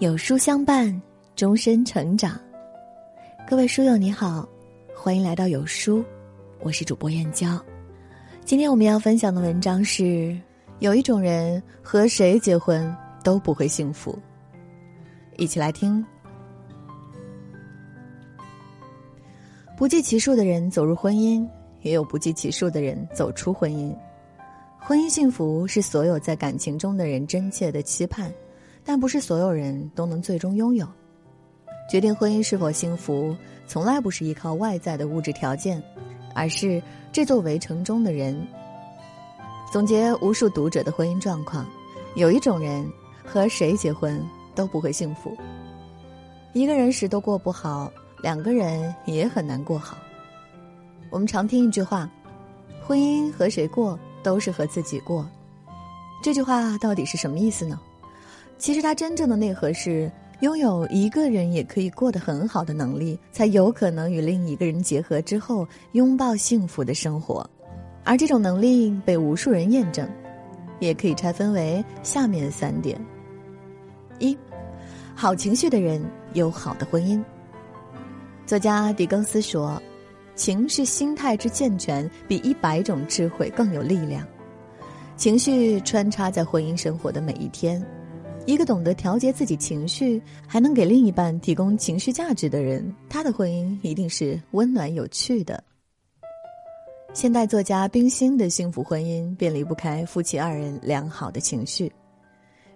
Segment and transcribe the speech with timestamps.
[0.00, 0.90] 有书相伴，
[1.36, 2.40] 终身成长。
[3.46, 4.48] 各位书友你好，
[4.96, 6.02] 欢迎来到有书，
[6.60, 7.62] 我是主播燕娇。
[8.42, 10.34] 今天我们要分享的文章是：
[10.78, 14.18] 有一种人和谁结婚都不会幸福。
[15.36, 16.02] 一起来听。
[19.76, 21.46] 不计其数的人走入婚姻，
[21.82, 23.94] 也有不计其数的人走出婚姻。
[24.78, 28.32] 婚姻幸福是所有在感情中的人真切的期盼。
[28.84, 30.86] 但不是所有人都能最终拥有。
[31.90, 35.82] 决定婚姻是否幸福，从来不是依靠外在的物质条件，
[36.34, 38.46] 而是这座围城中的人。
[39.72, 41.66] 总结无数读者的婚姻状况，
[42.14, 42.88] 有一种人
[43.24, 44.20] 和谁结婚
[44.54, 45.36] 都不会幸福。
[46.52, 49.96] 一个人时都过不好，两个人也很难过好。
[51.10, 52.08] 我们常听一句话
[52.86, 55.28] ：“婚姻和谁过都是和自己过。”
[56.22, 57.80] 这句话到底是什么意思呢？
[58.60, 67.48] 其实，它真正的内核是拥有一个人也可以过得很好的能力，才有可能与另一个人结合之后拥抱幸福的生活。
[68.04, 70.06] 而这种能力被无数人验证，
[70.78, 73.00] 也可以拆分为下面三点：
[74.18, 74.36] 一，
[75.14, 76.04] 好情绪的人
[76.34, 77.18] 有好的婚姻。
[78.44, 79.82] 作家狄更斯说
[80.36, 84.22] ：“情是心态之健全，比一百种智慧更有力量。”
[85.16, 87.82] 情绪穿插在婚姻生活的每一天。
[88.46, 95.62] 一个懂得调节自己情绪，还能给另一半提供情绪价值的人，他的婚姻一定是温暖有趣的。
[97.12, 101.92] 现代作家冰心的幸福婚姻便离不开夫妻二人良好的情绪。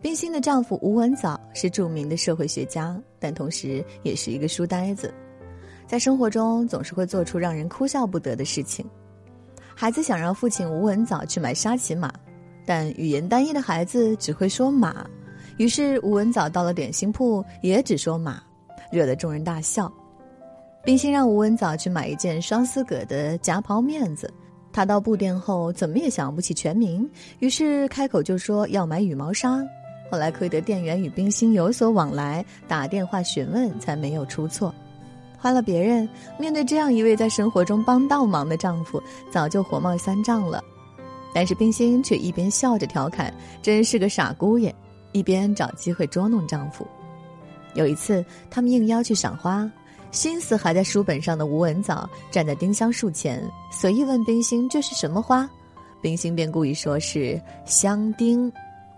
[0.00, 5.12] 冰心的丈夫吴文藻是著名的社会学家，但同时也是一个书呆子，
[5.86, 8.86] 在生活中总是会做出让人哭笑不得的事情。
[9.74, 12.12] 孩子想让父亲吴文藻去买沙琪玛，
[12.64, 15.04] 但语言单一的孩子只会说马。
[15.58, 18.42] 于是吴文藻到了点心铺，也只说马，
[18.90, 19.92] 惹得众人大笑。
[20.84, 24.32] 冰心让吴文藻去买一件双丝葛的夹袍面子，
[24.72, 27.06] 他到布店后怎么也想不起全名，
[27.40, 29.58] 于是开口就说要买羽毛纱。
[30.10, 34.74] 后来亏得店员与冰心有所往来，打电话询问才没有出错。
[35.36, 40.64] 换了别人，面对这样一位在生活中帮倒忙的丈夫，早就火冒三丈了。
[41.34, 44.74] 但是冰心却一边笑着调侃：“真是个傻姑爷。”
[45.12, 46.86] 一边找机会捉弄丈夫。
[47.74, 49.70] 有一次，他们应邀去赏花，
[50.10, 55.48] 心思还在书本上的吴文藻站在丁香树前，随意问冰心这是什么花，
[56.00, 58.50] 冰心便故意说是香丁，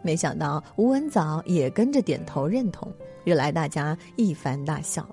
[0.03, 2.91] 没想到吴文藻也跟着点头认同，
[3.25, 5.07] 惹来大家一番大笑。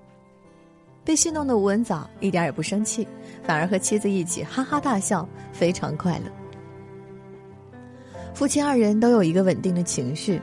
[1.04, 3.08] 被戏弄的吴文藻一点也不生气，
[3.44, 6.26] 反而和妻子一起哈哈大笑，非常快乐。
[8.34, 10.40] 夫妻二人都有一个稳定的情绪。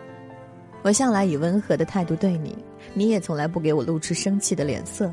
[0.85, 2.55] 我向来以温和的态度对你，
[2.93, 5.11] 你也从来不给我露出生气的脸色。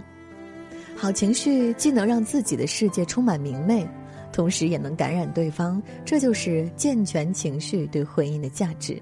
[0.98, 3.88] 好情绪既能让自己的世界充满明媚，
[4.34, 9.02] 同时也能感染对方，这就是健全情绪对婚姻的价值。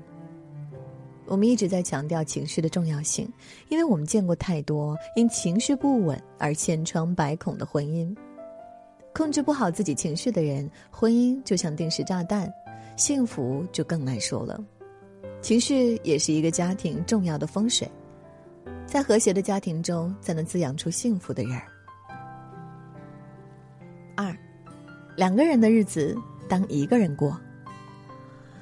[1.25, 3.27] 我们一直在强调情绪的重要性，
[3.69, 8.15] 因为我们见过太多因情绪不稳而千疮百孔的婚姻。
[9.11, 12.47] 控制不好自己情绪的人，婚姻就像定时炸弹，
[12.95, 14.63] 幸福就更难说了。
[15.41, 17.89] 情绪也是一个家庭重要的风水，
[18.85, 21.63] 在和谐的家庭中，才能滋养出幸福的人儿。
[24.15, 24.35] 二，
[25.15, 26.15] 两个人的日子
[26.49, 27.39] 当一个人过。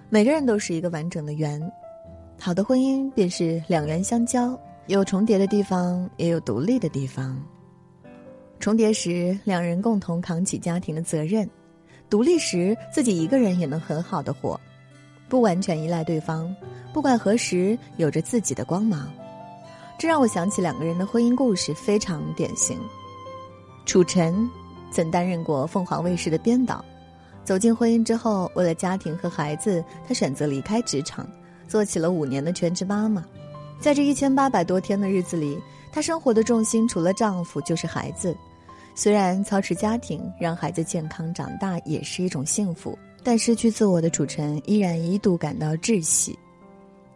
[0.10, 1.60] 每个人都是一个完整的圆，
[2.40, 7.38] 好的婚姻便是两圆相交，有重叠的地方，也有独立的地方。
[8.60, 11.46] 重叠时，两人共同扛起家庭的责任；
[12.10, 14.60] 独立时，自己一个人也能很好的活。
[15.30, 16.56] 不完全依赖对方，
[16.94, 19.12] 不管何时有着自己的光芒，
[19.98, 22.80] 这让我想起两个人的婚姻故事，非常典型。
[23.86, 24.50] 楚晨
[24.92, 26.84] 曾担任过凤凰卫视的编导，
[27.44, 31.28] 走进婚姻之后，为了家庭和孩子，她选择离开职场，
[31.68, 33.26] 做起了五年的全职妈妈。
[33.80, 35.60] 在这一千八百多天的日子里，
[35.92, 38.36] 她生活的重心除了丈夫就是孩子。
[38.96, 42.98] 虽然操持家庭，让孩子健康长大也是一种幸福。
[43.28, 46.40] 但失去自我的楚晨依然一度感到窒息，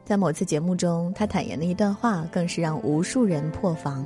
[0.03, 4.05] 在某次节目中，他坦言的一段话更是让无数人破防。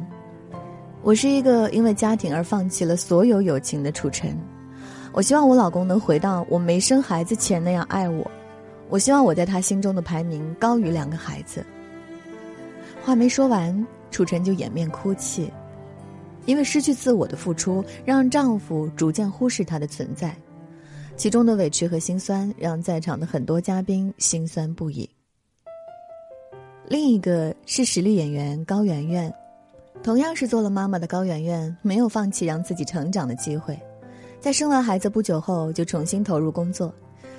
[1.02, 4.38] 我是一个因为家庭而放弃了所有友情的楚晨，
[5.14, 8.30] 我希望我老公能回到我没生孩子前那样爱我，
[8.88, 11.66] 我希望我在他心中的排名高于两个孩子。
[13.04, 15.52] 话没说完，楚晨就掩面哭泣，
[16.46, 20.36] 因为失去自我的付出，让丈夫逐渐忽视她的存在。
[21.18, 25.10] 其中的委屈和心酸，让在场的很多嘉宾心酸不已。
[26.88, 29.34] 另一个是实力演员高圆圆，
[30.04, 33.80] 同样是做了妈妈的高圆圆，没有放弃让自己成长的机会，
[34.40, 36.94] 在生完孩子不久后就重新投入工作。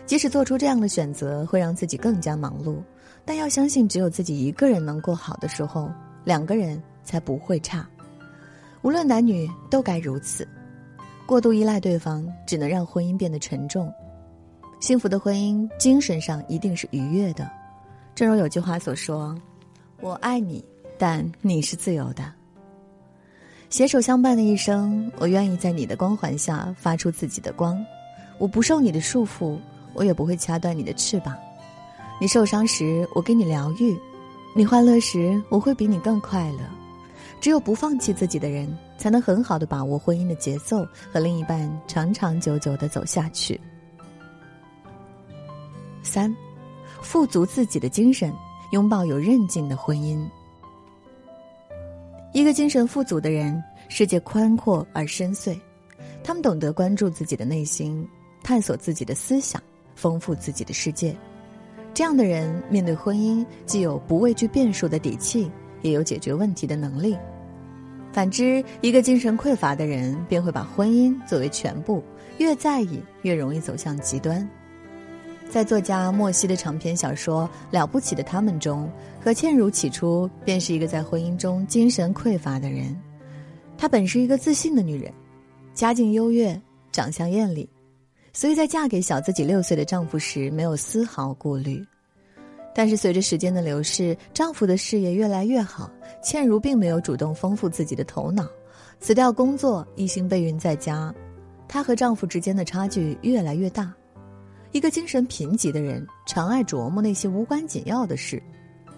[0.06, 2.76] 即使做出这样的选择会让自己更加忙碌，
[3.24, 5.90] 但要相信，只有自己一个人能过好的时候，
[6.24, 7.86] 两个人才不会差。
[8.82, 10.46] 无论男女都该如此。
[11.26, 13.92] 过度依赖对方，只能让婚姻变得沉重。
[14.78, 17.50] 幸福的婚姻，精神上一定是愉悦的。
[18.14, 19.36] 正如有句话所说
[20.00, 20.64] ：“我爱你，
[20.96, 22.32] 但你是自由的。”
[23.68, 27.84] 携手相伴的一生，我愿意在你的光环下发出自己的光。
[28.38, 29.58] 我不受你的束缚，
[29.94, 31.36] 我也不会掐断你的翅膀。
[32.20, 33.96] 你受伤时，我给你疗愈；
[34.54, 36.60] 你欢乐时，我会比你更快乐。
[37.40, 43.60] 只有不放弃自己的人，才能很好的把握婚姻的节奏，和另一半长长久久的走下去。
[46.02, 46.34] 三，
[47.02, 48.32] 富足自己的精神，
[48.72, 50.24] 拥抱有韧劲的婚姻。
[52.32, 55.58] 一个精神富足的人，世界宽阔而深邃，
[56.22, 58.06] 他们懂得关注自己的内心，
[58.42, 59.62] 探索自己的思想，
[59.94, 61.16] 丰富自己的世界。
[61.92, 65.50] 这样的人面对婚姻，既有不畏惧变数的底气。
[65.82, 67.16] 也有解决问题的能力。
[68.16, 72.02] 反之，一个精神匮乏的人便会把婚姻作为全部，
[72.38, 74.48] 越在意越容易走向极端。
[75.50, 78.90] 在作家莫西的长篇小说《了不起的他们》中，
[79.22, 82.98] 何倩如起初便是一个在婚姻中精神匮乏的人。
[83.76, 85.12] 她本是一个自信的女人，
[85.74, 86.58] 家境优越，
[86.90, 87.68] 长相艳丽，
[88.32, 91.84] 所以在嫁给小自己六岁的丈夫时，没有丝毫顾虑。
[92.78, 95.90] 但是随着时间的流逝，丈夫的事业越来越好，
[96.22, 98.46] 倩如并没有主动丰富自己的头脑，
[99.00, 101.12] 辞掉工作，一心备孕在家。
[101.66, 103.90] 她和丈夫之间的差距越来越大。
[104.72, 108.42] 一个精神贫瘠的人，常爱琢磨那些无关紧要的事。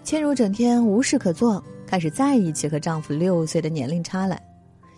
[0.03, 4.48] 倩如整天无事可做，开始在意起和丈夫六岁的年龄差来。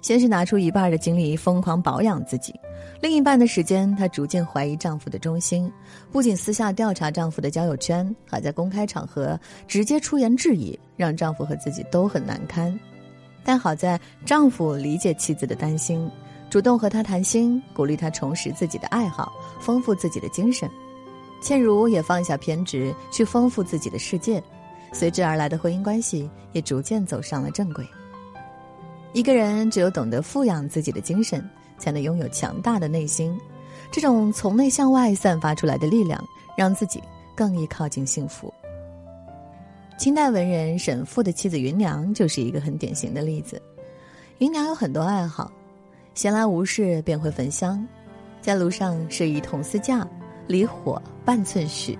[0.01, 2.53] 先是拿出一半的精力疯狂保养自己，
[3.01, 5.71] 另一半的时间，她逐渐怀疑丈夫的忠心，
[6.11, 12.77] 不仅私下调查丈夫的交友圈，还在公开场合直接出言质疑，让丈夫和自己都很难堪。
[13.43, 16.09] 但好在丈夫理解妻子的担心，
[16.49, 20.69] 主动和她谈心，鼓励她重拾自己的爱好，丰富自己的精神。
[21.41, 24.41] 倩如也放下偏执，去丰富自己的世界，
[24.91, 27.85] 随之而来的婚姻关系也逐渐走上了正轨。
[29.13, 31.43] 一个人只有懂得富养自己的精神，
[31.77, 33.37] 才能拥有强大的内心。
[33.91, 36.23] 这种从内向外散发出来的力量，
[36.55, 37.01] 让自己
[37.35, 38.53] 更易靠近幸福。
[39.97, 43.61] 清代文人沈复的妻子芸娘就是一个很典型的例子。
[44.37, 45.51] 芸娘有很多爱好，
[46.15, 47.85] 闲来无事便会焚香，
[48.41, 50.07] 在炉上设一铜丝架，
[50.47, 51.99] 离火半寸许，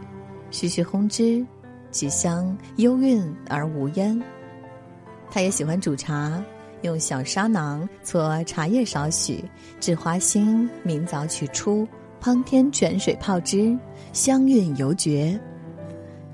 [0.50, 1.46] 徐徐烘之，
[1.92, 4.20] 其香幽韵而无烟。
[5.30, 6.44] 她也喜欢煮茶。
[6.82, 9.44] 用小砂囊搓茶叶少许，
[9.80, 11.88] 制花心，明早取出，
[12.22, 13.78] 烹天泉水泡之，
[14.14, 15.40] 香韵犹绝。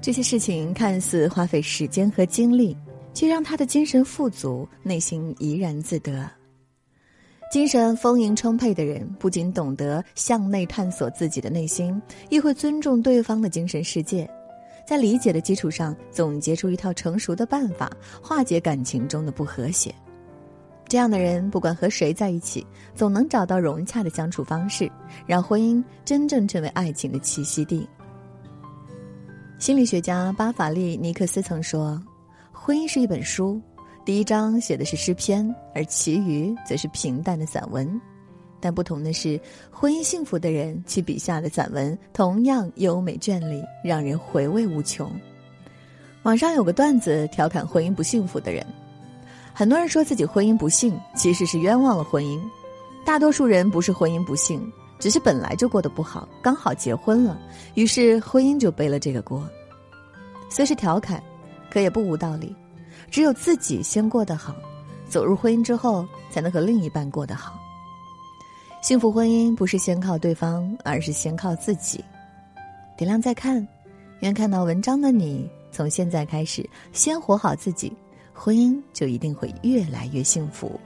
[0.02, 2.78] 这些事情看似花费时间和精力，
[3.14, 6.30] 却让他的精神富足，内心怡然自得。
[7.52, 14.30] 精神丰盈充沛的人，不仅懂得向内探索自己的内心，亦会尊重对方的精神世界，
[14.86, 19.94] 在理解的基础上，总结出一套成熟的办法，化解感情中的不和谐。
[20.88, 22.66] 这样的人，不管和谁在一起，
[22.96, 24.90] 总能找到融洽的相处方式，
[25.26, 27.88] 让婚姻真正成为爱情的栖息地。
[29.60, 32.02] 心理学家巴法利尼克斯曾说
[32.54, 33.60] ：“婚姻是一本书，
[34.06, 38.00] 第一章写的是诗篇，而其余则是平淡的散文。
[38.60, 39.40] 但不同的是，
[39.70, 45.12] 婚姻幸福的人，其笔下的散文同样优美绚丽，让人回味无穷。”
[46.24, 48.66] 网上有个段子调侃婚姻不幸福的人。
[49.58, 52.40] 很多人说自己婚姻不幸，其实是冤枉了婚姻。
[53.04, 57.36] 大多数人不是婚姻不幸，只是本来就过得不好，刚好结婚了，
[57.74, 59.44] 于是婚姻就背了这个锅。
[60.48, 61.20] 虽是调侃，
[61.72, 62.56] 可也不无道理。
[63.10, 64.56] 只有自己先过得好，
[65.10, 67.60] 走入婚姻之后，才能和另一半过得好。
[68.84, 72.06] 幸福婚姻不是先靠对方，而是先靠自己。
[72.96, 73.68] 点亮再看，
[74.20, 77.92] 愿看到文章的你，从现在开始先活好自己。
[78.40, 80.80] 婚姻就一定会越来越幸福。